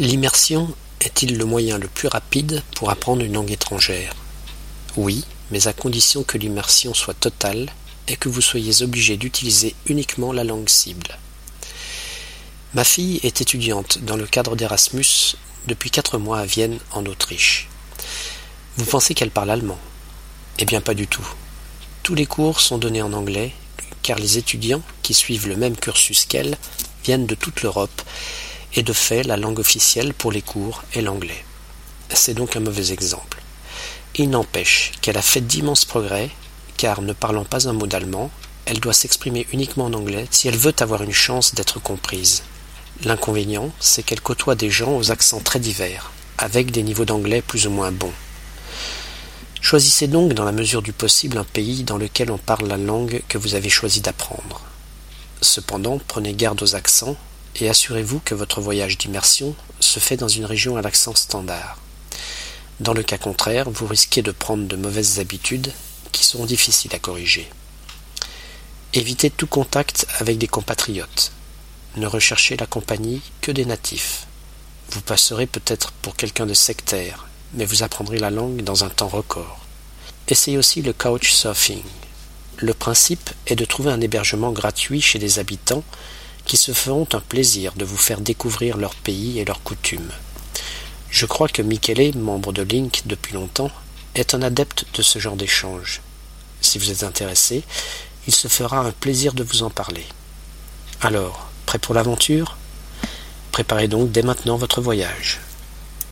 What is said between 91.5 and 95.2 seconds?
Michele, membre de Link depuis longtemps, est un adepte de ce